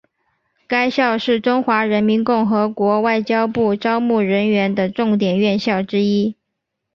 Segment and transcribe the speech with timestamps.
[0.65, 6.35] 该校是中华人民共和国外交部招募人员的重点院校之一。